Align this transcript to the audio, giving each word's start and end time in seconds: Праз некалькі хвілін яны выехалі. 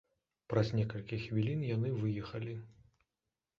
Праз 0.53 0.71
некалькі 0.77 1.19
хвілін 1.27 1.61
яны 1.75 1.93
выехалі. 2.01 2.59